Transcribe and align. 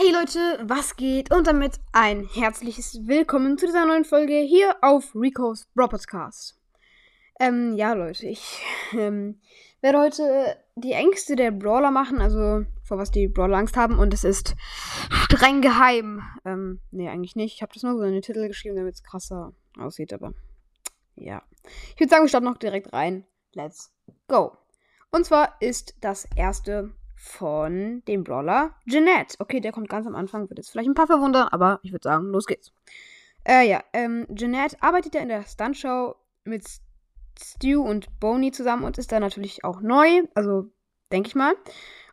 Hey 0.00 0.12
Leute, 0.12 0.60
was 0.62 0.94
geht? 0.94 1.34
Und 1.34 1.48
damit 1.48 1.80
ein 1.90 2.24
herzliches 2.32 3.08
Willkommen 3.08 3.58
zu 3.58 3.66
dieser 3.66 3.84
neuen 3.84 4.04
Folge 4.04 4.34
hier 4.34 4.76
auf 4.80 5.12
Rico's 5.12 5.66
Bro 5.74 5.88
Podcast. 5.88 6.56
Ähm, 7.40 7.74
ja 7.74 7.94
Leute, 7.94 8.28
ich 8.28 8.62
ähm, 8.92 9.40
werde 9.80 9.98
heute 9.98 10.56
die 10.76 10.92
Ängste 10.92 11.34
der 11.34 11.50
Brawler 11.50 11.90
machen, 11.90 12.20
also 12.20 12.64
vor 12.84 12.96
was 12.96 13.10
die 13.10 13.26
Brawler 13.26 13.56
Angst 13.56 13.76
haben 13.76 13.98
und 13.98 14.14
es 14.14 14.22
ist 14.22 14.54
streng 15.10 15.62
geheim. 15.62 16.22
Ähm, 16.44 16.80
nee, 16.92 17.08
eigentlich 17.08 17.34
nicht. 17.34 17.56
Ich 17.56 17.62
habe 17.62 17.74
das 17.74 17.82
nur 17.82 17.96
so 17.96 18.04
in 18.04 18.12
den 18.12 18.22
Titel 18.22 18.46
geschrieben, 18.46 18.76
damit 18.76 18.94
es 18.94 19.02
krasser 19.02 19.52
aussieht, 19.80 20.12
aber 20.12 20.32
ja. 21.16 21.42
Ich 21.94 21.98
würde 21.98 22.10
sagen, 22.10 22.22
wir 22.22 22.28
starten 22.28 22.46
noch 22.46 22.58
direkt 22.58 22.92
rein. 22.92 23.26
Let's 23.52 23.90
go. 24.28 24.56
Und 25.10 25.26
zwar 25.26 25.60
ist 25.60 25.96
das 26.00 26.28
erste 26.36 26.92
von 27.18 28.02
dem 28.06 28.22
Brawler 28.22 28.76
Jeanette. 28.86 29.36
Okay, 29.40 29.60
der 29.60 29.72
kommt 29.72 29.88
ganz 29.88 30.06
am 30.06 30.14
Anfang, 30.14 30.48
wird 30.48 30.58
jetzt 30.58 30.70
vielleicht 30.70 30.88
ein 30.88 30.94
paar 30.94 31.08
verwundern, 31.08 31.48
aber 31.50 31.80
ich 31.82 31.92
würde 31.92 32.04
sagen, 32.04 32.26
los 32.26 32.46
geht's. 32.46 32.72
Äh, 33.44 33.68
ja, 33.68 33.82
ähm, 33.92 34.26
Jeanette 34.34 34.80
arbeitet 34.80 35.14
ja 35.14 35.20
in 35.20 35.28
der 35.28 35.42
Stuntshow 35.42 36.14
mit 36.44 36.64
Stu 37.40 37.82
und 37.82 38.20
Boney 38.20 38.52
zusammen 38.52 38.84
und 38.84 38.98
ist 38.98 39.10
da 39.10 39.20
natürlich 39.20 39.64
auch 39.64 39.80
neu, 39.80 40.22
also 40.34 40.70
denke 41.10 41.28
ich 41.28 41.34
mal. 41.34 41.54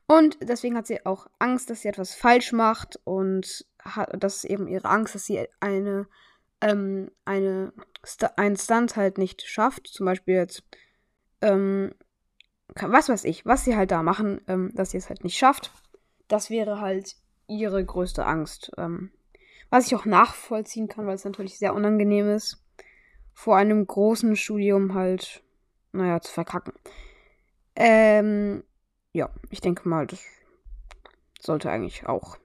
Und 0.08 0.38
deswegen 0.42 0.76
hat 0.76 0.88
sie 0.88 1.06
auch 1.06 1.28
Angst, 1.40 1.70
dass 1.70 1.82
sie 1.82 1.88
etwas 1.88 2.16
falsch 2.16 2.52
macht 2.52 3.00
und 3.04 3.66
hat, 3.80 4.10
das 4.20 4.38
ist 4.38 4.46
eben 4.46 4.68
ihre 4.68 4.90
Angst, 4.90 5.16
dass 5.16 5.26
sie 5.26 5.48
eine, 5.60 6.08
ähm, 6.62 7.12
eine, 7.26 7.74
St 8.06 8.38
einen 8.38 8.58
Stunt 8.58 8.96
halt 8.96 9.18
nicht 9.18 9.44
schafft. 9.44 9.88
Zum 9.88 10.06
Beispiel 10.06 10.36
jetzt, 10.36 10.64
ähm, 11.42 11.94
was 12.74 13.10
weiß 13.10 13.24
ich, 13.26 13.46
was 13.46 13.64
sie 13.64 13.76
halt 13.76 13.92
da 13.92 14.04
machen, 14.04 14.42
ähm, 14.48 14.72
dass 14.74 14.92
sie 14.92 14.98
es 14.98 15.10
halt 15.10 15.24
nicht 15.24 15.38
schafft. 15.38 15.72
Das 16.28 16.50
wäre 16.50 16.82
halt 16.82 17.16
ihre 17.48 17.84
größte 17.84 18.26
Angst. 18.26 18.72
Ähm, 18.78 19.12
was 19.70 19.88
ich 19.88 19.96
auch 19.96 20.06
nachvollziehen 20.06 20.88
kann, 20.88 21.08
weil 21.08 21.16
es 21.16 21.26
natürlich 21.26 21.58
sehr 21.58 21.74
unangenehm 21.74 22.30
ist, 22.30 22.64
vor 23.34 23.58
einem 23.58 23.86
großen 23.86 24.36
Studium 24.36 24.94
halt, 24.94 25.44
naja, 25.92 26.22
zu 26.22 26.32
verkacken. 26.32 26.74
Ähm, 27.76 28.64
ja, 29.12 29.30
ich 29.50 29.62
denke 29.62 29.88
mal, 29.88 30.08
das 30.08 30.24
sollte 31.40 31.70
eigentlich 31.70 32.08
auch 32.08 32.38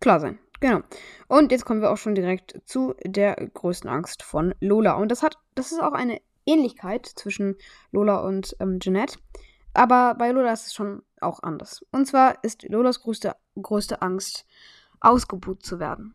klar 0.00 0.20
sein. 0.20 0.38
Genau. 0.60 0.82
Und 1.26 1.52
jetzt 1.52 1.64
kommen 1.64 1.80
wir 1.80 1.90
auch 1.90 1.96
schon 1.96 2.14
direkt 2.14 2.60
zu 2.66 2.94
der 3.04 3.34
größten 3.34 3.88
Angst 3.88 4.22
von 4.22 4.54
Lola. 4.60 4.94
Und 4.94 5.10
das 5.10 5.22
hat, 5.22 5.38
das 5.54 5.72
ist 5.72 5.80
auch 5.80 5.92
eine 5.92 6.20
Ähnlichkeit 6.46 7.06
zwischen 7.06 7.56
Lola 7.92 8.18
und 8.18 8.56
ähm, 8.60 8.78
Jeanette. 8.80 9.18
Aber 9.74 10.14
bei 10.14 10.30
Lola 10.30 10.52
ist 10.52 10.66
es 10.66 10.74
schon 10.74 11.02
auch 11.20 11.42
anders. 11.42 11.84
Und 11.92 12.06
zwar 12.06 12.42
ist 12.42 12.68
Lolas 12.68 13.02
größte, 13.02 13.36
größte 13.60 14.02
Angst, 14.02 14.46
ausgebucht 15.00 15.64
zu 15.64 15.78
werden. 15.78 16.14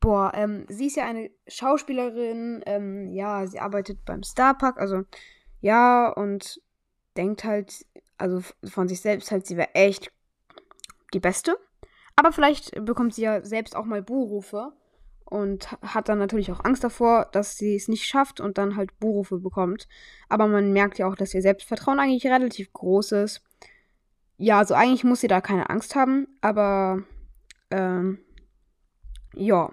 Boah, 0.00 0.32
ähm, 0.34 0.66
sie 0.68 0.86
ist 0.86 0.96
ja 0.96 1.04
eine 1.04 1.30
Schauspielerin, 1.46 2.62
ähm, 2.66 3.12
ja, 3.12 3.46
sie 3.46 3.60
arbeitet 3.60 4.04
beim 4.04 4.22
Starpark, 4.22 4.78
also 4.78 5.02
ja, 5.60 6.08
und 6.12 6.60
denkt 7.16 7.44
halt, 7.44 7.86
also 8.18 8.42
von 8.64 8.88
sich 8.88 9.00
selbst 9.00 9.30
halt, 9.30 9.46
sie 9.46 9.56
wäre 9.56 9.74
echt 9.74 10.10
die 11.14 11.20
Beste. 11.20 11.56
Aber 12.16 12.32
vielleicht 12.32 12.84
bekommt 12.84 13.14
sie 13.14 13.22
ja 13.22 13.44
selbst 13.44 13.76
auch 13.76 13.84
mal 13.84 14.02
Buhrufe 14.02 14.72
und 15.24 15.72
hat 15.82 16.08
dann 16.08 16.18
natürlich 16.18 16.52
auch 16.52 16.64
Angst 16.64 16.84
davor, 16.84 17.28
dass 17.32 17.56
sie 17.56 17.74
es 17.76 17.88
nicht 17.88 18.04
schafft 18.04 18.40
und 18.40 18.58
dann 18.58 18.76
halt 18.76 18.98
Buhrufe 19.00 19.38
bekommt. 19.38 19.88
Aber 20.28 20.46
man 20.46 20.72
merkt 20.72 20.98
ja 20.98 21.08
auch, 21.08 21.16
dass 21.16 21.34
ihr 21.34 21.42
Selbstvertrauen 21.42 21.98
eigentlich 21.98 22.26
relativ 22.26 22.72
groß 22.72 23.12
ist. 23.12 23.42
Ja, 24.36 24.58
also 24.58 24.74
eigentlich 24.74 25.04
muss 25.04 25.20
sie 25.20 25.28
da 25.28 25.40
keine 25.40 25.70
Angst 25.70 25.94
haben, 25.94 26.26
aber 26.40 27.02
ähm, 27.70 28.18
ja, 29.34 29.72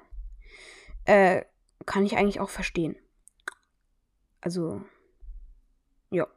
äh, 1.06 1.44
kann 1.86 2.06
ich 2.06 2.18
eigentlich 2.18 2.40
auch 2.40 2.50
verstehen. 2.50 2.96
Also, 4.40 4.82
ja. 6.10 6.28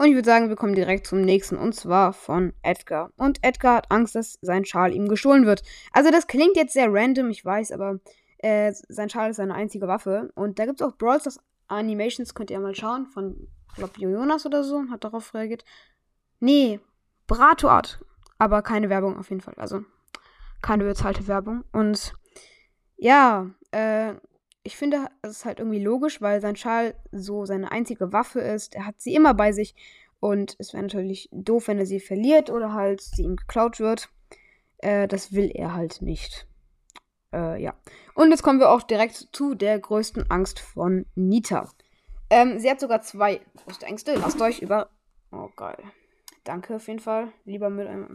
Und 0.00 0.06
ich 0.06 0.14
würde 0.14 0.24
sagen, 0.24 0.48
wir 0.48 0.56
kommen 0.56 0.74
direkt 0.74 1.06
zum 1.06 1.20
nächsten 1.20 1.58
und 1.58 1.74
zwar 1.74 2.14
von 2.14 2.54
Edgar. 2.62 3.12
Und 3.18 3.44
Edgar 3.44 3.76
hat 3.76 3.90
Angst, 3.90 4.14
dass 4.14 4.38
sein 4.40 4.64
Schal 4.64 4.94
ihm 4.94 5.08
gestohlen 5.08 5.44
wird. 5.44 5.62
Also 5.92 6.10
das 6.10 6.26
klingt 6.26 6.56
jetzt 6.56 6.72
sehr 6.72 6.90
random, 6.90 7.28
ich 7.28 7.44
weiß, 7.44 7.70
aber 7.70 8.00
äh, 8.38 8.72
sein 8.88 9.10
Schal 9.10 9.28
ist 9.28 9.36
seine 9.36 9.52
einzige 9.52 9.88
Waffe. 9.88 10.32
Und 10.34 10.58
da 10.58 10.64
gibt 10.64 10.80
es 10.80 10.86
auch 10.86 10.96
Brawl 10.96 11.20
Stars 11.20 11.38
Animations, 11.68 12.32
könnt 12.32 12.50
ihr 12.50 12.58
mal 12.60 12.74
schauen, 12.74 13.08
von, 13.08 13.46
ich 13.68 13.74
glaube, 13.74 13.92
Jonas 14.00 14.46
oder 14.46 14.64
so, 14.64 14.84
hat 14.90 15.04
darauf 15.04 15.34
reagiert. 15.34 15.66
Nee, 16.38 16.80
Brato 17.26 17.68
Art. 17.68 18.00
Aber 18.38 18.62
keine 18.62 18.88
Werbung 18.88 19.18
auf 19.18 19.28
jeden 19.28 19.42
Fall. 19.42 19.56
Also 19.58 19.84
keine 20.62 20.84
bezahlte 20.84 21.28
Werbung. 21.28 21.64
Und 21.72 22.14
ja, 22.96 23.50
äh, 23.70 24.14
ich 24.62 24.76
finde, 24.76 25.08
es 25.22 25.30
ist 25.30 25.44
halt 25.44 25.58
irgendwie 25.58 25.82
logisch, 25.82 26.20
weil 26.20 26.40
sein 26.40 26.56
Schal 26.56 26.94
so 27.12 27.44
seine 27.46 27.72
einzige 27.72 28.12
Waffe 28.12 28.40
ist. 28.40 28.74
Er 28.74 28.86
hat 28.86 29.00
sie 29.00 29.14
immer 29.14 29.34
bei 29.34 29.52
sich. 29.52 29.74
Und 30.20 30.54
es 30.58 30.74
wäre 30.74 30.82
natürlich 30.82 31.28
doof, 31.32 31.68
wenn 31.68 31.78
er 31.78 31.86
sie 31.86 32.00
verliert 32.00 32.50
oder 32.50 32.74
halt 32.74 33.00
sie 33.00 33.22
ihm 33.22 33.36
geklaut 33.36 33.80
wird. 33.80 34.10
Äh, 34.78 35.08
das 35.08 35.32
will 35.32 35.50
er 35.54 35.74
halt 35.74 36.02
nicht. 36.02 36.46
Äh, 37.32 37.62
ja. 37.62 37.74
Und 38.14 38.30
jetzt 38.30 38.42
kommen 38.42 38.60
wir 38.60 38.70
auch 38.70 38.82
direkt 38.82 39.28
zu 39.32 39.54
der 39.54 39.78
größten 39.78 40.30
Angst 40.30 40.60
von 40.60 41.06
Nita. 41.14 41.70
Ähm, 42.28 42.58
sie 42.58 42.70
hat 42.70 42.80
sogar 42.80 43.00
zwei 43.00 43.40
größte 43.64 43.86
Ängste. 43.86 44.14
Lasst 44.14 44.40
euch 44.42 44.60
über. 44.60 44.90
Oh, 45.32 45.48
geil. 45.56 45.78
Danke 46.44 46.76
auf 46.76 46.86
jeden 46.86 47.00
Fall. 47.00 47.32
Lieber 47.44 47.70
Mülleimer. 47.70 48.08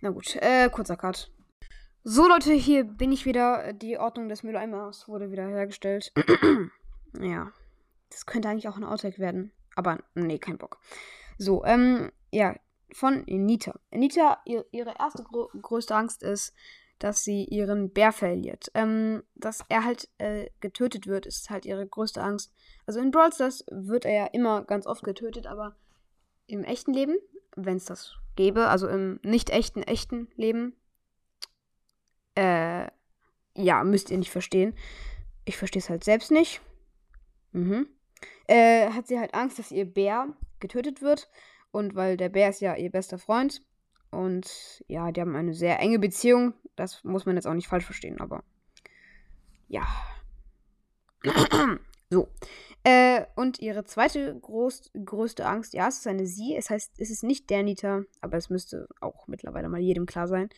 Na 0.00 0.10
gut, 0.10 0.36
äh, 0.36 0.68
kurzer 0.68 0.96
Cut. 0.96 1.30
So, 2.04 2.26
Leute, 2.26 2.52
hier 2.52 2.84
bin 2.84 3.12
ich 3.12 3.26
wieder. 3.26 3.72
Die 3.72 3.98
Ordnung 3.98 4.28
des 4.28 4.42
Mülleimers 4.42 5.08
wurde 5.08 5.30
wieder 5.30 5.46
hergestellt. 5.46 6.12
ja. 7.20 7.52
Das 8.10 8.24
könnte 8.24 8.48
eigentlich 8.48 8.68
auch 8.68 8.76
ein 8.76 8.84
Outtake 8.84 9.18
werden. 9.18 9.52
Aber 9.74 9.98
nee, 10.14 10.38
kein 10.38 10.58
Bock. 10.58 10.78
So, 11.36 11.64
ähm, 11.64 12.10
ja, 12.32 12.54
von 12.92 13.24
Nita. 13.26 13.78
Nita, 13.90 14.38
ihr, 14.44 14.64
ihre 14.70 14.94
erste 14.98 15.22
gro 15.22 15.50
größte 15.60 15.94
Angst 15.94 16.22
ist, 16.22 16.54
dass 16.98 17.22
sie 17.22 17.44
ihren 17.44 17.90
Bär 17.90 18.12
verliert. 18.12 18.70
Ähm, 18.74 19.22
dass 19.34 19.64
er 19.68 19.84
halt 19.84 20.08
äh, 20.18 20.48
getötet 20.60 21.06
wird, 21.06 21.26
ist 21.26 21.50
halt 21.50 21.66
ihre 21.66 21.86
größte 21.86 22.22
Angst. 22.22 22.52
Also 22.86 23.00
in 23.00 23.10
Brawl 23.10 23.32
Stars 23.32 23.64
wird 23.70 24.04
er 24.04 24.12
ja 24.12 24.26
immer 24.26 24.64
ganz 24.64 24.86
oft 24.86 25.04
getötet, 25.04 25.46
aber 25.46 25.76
im 26.46 26.64
echten 26.64 26.92
Leben, 26.92 27.18
wenn 27.54 27.76
es 27.76 27.84
das 27.84 28.14
gäbe, 28.36 28.68
also 28.68 28.88
im 28.88 29.20
nicht 29.22 29.50
echten, 29.50 29.82
echten 29.82 30.28
Leben, 30.36 30.74
äh, 32.38 32.86
ja, 33.56 33.82
müsst 33.82 34.10
ihr 34.10 34.18
nicht 34.18 34.30
verstehen. 34.30 34.74
Ich 35.44 35.56
verstehe 35.56 35.80
es 35.80 35.90
halt 35.90 36.04
selbst 36.04 36.30
nicht. 36.30 36.60
Mhm. 37.52 37.88
Äh, 38.46 38.90
hat 38.90 39.08
sie 39.08 39.18
halt 39.18 39.34
Angst, 39.34 39.58
dass 39.58 39.72
ihr 39.72 39.84
Bär 39.84 40.28
getötet 40.60 41.02
wird. 41.02 41.28
Und 41.72 41.96
weil 41.96 42.16
der 42.16 42.28
Bär 42.28 42.48
ist 42.48 42.60
ja 42.60 42.76
ihr 42.76 42.90
bester 42.90 43.18
Freund. 43.18 43.62
Und 44.10 44.84
ja, 44.86 45.10
die 45.10 45.20
haben 45.20 45.34
eine 45.34 45.52
sehr 45.52 45.80
enge 45.80 45.98
Beziehung. 45.98 46.54
Das 46.76 47.02
muss 47.02 47.26
man 47.26 47.34
jetzt 47.34 47.46
auch 47.46 47.54
nicht 47.54 47.68
falsch 47.68 47.84
verstehen, 47.84 48.20
aber 48.20 48.44
ja. 49.66 49.82
so. 52.10 52.28
Äh, 52.84 53.26
und 53.34 53.58
ihre 53.58 53.84
zweite 53.84 54.38
groß, 54.38 54.92
größte 55.04 55.44
Angst, 55.44 55.74
ja, 55.74 55.88
es 55.88 55.98
ist 55.98 56.06
eine 56.06 56.26
Sie. 56.26 56.54
Es 56.56 56.70
heißt, 56.70 56.92
es 56.98 57.10
ist 57.10 57.24
nicht 57.24 57.50
der 57.50 57.64
Nita, 57.64 58.04
aber 58.20 58.36
es 58.36 58.48
müsste 58.48 58.88
auch 59.00 59.26
mittlerweile 59.26 59.68
mal 59.68 59.80
jedem 59.80 60.06
klar 60.06 60.28
sein. 60.28 60.48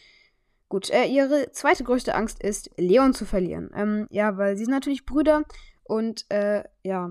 Gut, 0.70 0.88
äh, 0.88 1.06
ihre 1.06 1.50
zweite 1.50 1.82
größte 1.82 2.14
Angst 2.14 2.40
ist, 2.40 2.70
Leon 2.76 3.12
zu 3.12 3.24
verlieren. 3.24 3.72
Ähm, 3.74 4.06
ja, 4.08 4.36
weil 4.36 4.56
sie 4.56 4.64
sind 4.64 4.72
natürlich 4.72 5.04
Brüder 5.04 5.42
und 5.82 6.30
äh, 6.30 6.62
ja, 6.84 7.10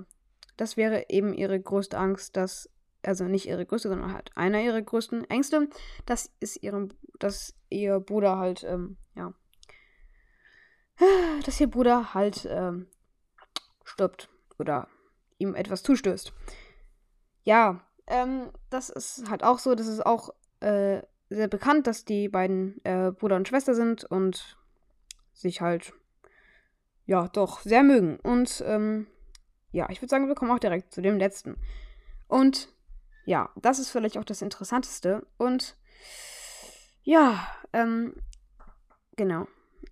das 0.55 0.77
wäre 0.77 1.09
eben 1.09 1.33
ihre 1.33 1.59
größte 1.59 1.97
Angst, 1.97 2.37
dass, 2.37 2.69
also 3.03 3.25
nicht 3.25 3.47
ihre 3.47 3.65
größte, 3.65 3.89
sondern 3.89 4.13
halt 4.13 4.31
einer 4.35 4.61
ihrer 4.61 4.81
größten 4.81 5.29
Ängste, 5.29 5.67
dass 6.05 6.31
ist 6.39 6.63
ihrem, 6.63 6.87
dass 7.19 7.53
ihr 7.69 7.99
Bruder 7.99 8.37
halt, 8.37 8.63
ähm, 8.63 8.95
ja, 9.15 9.33
dass 11.45 11.59
ihr 11.59 11.69
Bruder 11.69 12.13
halt 12.13 12.47
ähm, 12.49 12.87
stirbt 13.83 14.29
oder 14.57 14.87
ihm 15.37 15.53
etwas 15.53 15.83
zustößt. 15.83 16.31
Ja, 17.43 17.81
ähm, 18.07 18.51
das 18.69 18.89
ist 18.89 19.29
halt 19.29 19.43
auch 19.43 19.59
so, 19.59 19.75
das 19.75 19.87
ist 19.87 20.05
auch 20.05 20.29
äh, 20.61 21.01
sehr 21.29 21.47
bekannt, 21.47 21.87
dass 21.87 22.05
die 22.05 22.27
beiden 22.27 22.83
äh, 22.83 23.11
Bruder 23.11 23.35
und 23.35 23.47
Schwester 23.47 23.75
sind 23.75 24.03
und 24.03 24.57
sich 25.33 25.61
halt, 25.61 25.93
ja, 27.05 27.27
doch 27.27 27.61
sehr 27.61 27.83
mögen. 27.83 28.19
Und, 28.19 28.63
ähm, 28.65 29.07
ja, 29.71 29.87
ich 29.89 30.01
würde 30.01 30.09
sagen, 30.09 30.27
wir 30.27 30.35
kommen 30.35 30.51
auch 30.51 30.59
direkt 30.59 30.93
zu 30.93 31.01
dem 31.01 31.17
letzten. 31.17 31.57
Und, 32.27 32.69
ja, 33.25 33.49
das 33.55 33.79
ist 33.79 33.91
vielleicht 33.91 34.17
auch 34.17 34.23
das 34.23 34.41
Interessanteste. 34.41 35.25
Und, 35.37 35.77
ja, 37.03 37.47
ähm, 37.73 38.15
genau. 39.15 39.47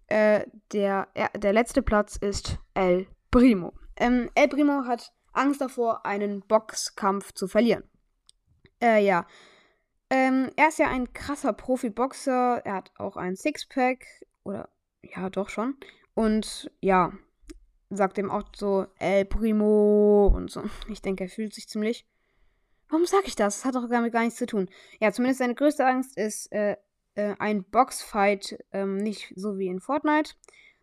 Äh, 0.07 0.45
der, 0.71 1.07
äh, 1.13 1.37
der 1.37 1.53
letzte 1.53 1.81
Platz 1.81 2.15
ist 2.17 2.59
El 2.73 3.07
Primo. 3.29 3.73
Ähm, 3.95 4.29
El 4.35 4.47
Primo 4.47 4.85
hat 4.85 5.11
Angst 5.33 5.61
davor, 5.61 6.05
einen 6.05 6.41
Boxkampf 6.41 7.33
zu 7.33 7.47
verlieren. 7.47 7.83
Äh, 8.81 9.05
ja. 9.05 9.25
Ähm, 10.09 10.49
er 10.55 10.69
ist 10.69 10.79
ja 10.79 10.87
ein 10.87 11.11
krasser 11.13 11.53
Profi-Boxer. 11.53 12.61
Er 12.63 12.73
hat 12.73 12.91
auch 12.97 13.17
ein 13.17 13.35
Sixpack. 13.35 14.05
Oder, 14.43 14.69
ja, 15.01 15.29
doch 15.29 15.49
schon. 15.49 15.75
Und 16.13 16.71
ja, 16.81 17.11
sagt 17.89 18.17
ihm 18.17 18.31
auch 18.31 18.43
so, 18.55 18.87
El 18.97 19.25
Primo 19.25 20.31
und 20.33 20.49
so. 20.49 20.63
Ich 20.89 21.01
denke, 21.01 21.25
er 21.25 21.29
fühlt 21.29 21.53
sich 21.53 21.67
ziemlich. 21.67 22.05
Warum 22.89 23.05
sage 23.05 23.25
ich 23.27 23.35
das? 23.35 23.57
Das 23.57 23.65
hat 23.65 23.75
doch 23.75 23.89
damit 23.89 24.13
gar 24.13 24.23
nichts 24.23 24.39
zu 24.39 24.45
tun. 24.45 24.69
Ja, 24.99 25.11
zumindest 25.11 25.39
seine 25.39 25.55
größte 25.55 25.85
Angst 25.85 26.17
ist 26.17 26.51
äh, 26.53 26.77
äh, 27.15 27.35
ein 27.39 27.63
Boxfight, 27.63 28.57
ähm, 28.71 28.97
nicht 28.97 29.33
so 29.35 29.57
wie 29.57 29.67
in 29.67 29.81
Fortnite, 29.81 30.35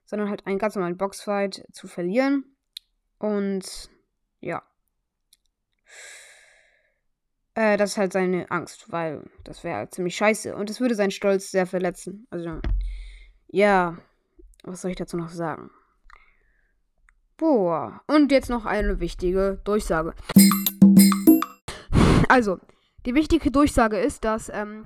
sondern 0.05 0.29
halt 0.29 0.47
einen 0.47 0.59
ganz 0.59 0.75
normalen 0.75 0.99
Boxfight 0.99 1.67
zu 1.73 1.89
verlieren. 1.89 2.45
Und 3.19 3.89
ja. 4.41 4.63
Äh, 7.55 7.77
das 7.77 7.93
ist 7.93 7.99
halt 7.99 8.13
seine 8.13 8.51
Angst, 8.51 8.91
weil 8.91 9.23
das 9.45 9.63
wäre 9.63 9.77
halt 9.77 9.95
ziemlich 9.95 10.17
scheiße 10.17 10.57
und 10.57 10.71
es 10.71 10.81
würde 10.81 10.95
seinen 10.95 11.13
Stolz 11.13 11.51
sehr 11.51 11.67
verletzen. 11.67 12.27
Also, 12.31 12.61
ja, 13.49 13.97
was 14.65 14.83
soll 14.83 14.91
ich 14.91 14.97
dazu 14.97 15.17
noch 15.17 15.29
sagen? 15.29 15.71
Boah, 17.37 18.01
und 18.07 18.33
jetzt 18.33 18.51
noch 18.51 18.65
eine 18.65 19.01
wichtige 19.01 19.61
Durchsage. 19.65 20.15
Also, 22.29 22.59
die 23.07 23.15
wichtige 23.15 23.51
Durchsage 23.51 23.99
ist, 23.99 24.25
dass 24.25 24.49
ähm, 24.49 24.85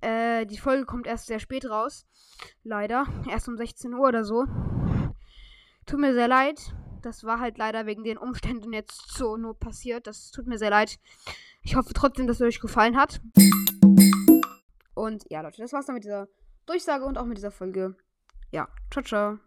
äh, 0.00 0.44
die 0.46 0.58
Folge 0.58 0.84
kommt 0.84 1.06
erst 1.06 1.26
sehr 1.26 1.38
spät 1.38 1.68
raus. 1.68 2.06
Leider. 2.62 3.06
Erst 3.28 3.48
um 3.48 3.56
16 3.56 3.94
Uhr 3.94 4.08
oder 4.08 4.24
so. 4.24 4.44
Tut 5.86 6.00
mir 6.00 6.12
sehr 6.12 6.28
leid. 6.28 6.74
Das 7.02 7.24
war 7.24 7.40
halt 7.40 7.58
leider 7.58 7.86
wegen 7.86 8.04
den 8.04 8.18
Umständen 8.18 8.72
jetzt 8.72 9.12
so 9.12 9.36
nur 9.36 9.58
passiert. 9.58 10.06
Das 10.06 10.30
tut 10.30 10.46
mir 10.46 10.58
sehr 10.58 10.70
leid. 10.70 10.98
Ich 11.62 11.76
hoffe 11.76 11.92
trotzdem, 11.92 12.26
dass 12.26 12.40
es 12.40 12.46
euch 12.46 12.60
gefallen 12.60 12.96
hat. 12.96 13.20
Und 14.94 15.24
ja, 15.30 15.40
Leute, 15.40 15.60
das 15.60 15.72
war's 15.72 15.86
dann 15.86 15.94
mit 15.94 16.04
dieser 16.04 16.28
Durchsage 16.66 17.04
und 17.04 17.18
auch 17.18 17.26
mit 17.26 17.36
dieser 17.36 17.50
Folge. 17.50 17.96
Ja, 18.50 18.68
ciao, 18.90 19.04
ciao. 19.04 19.38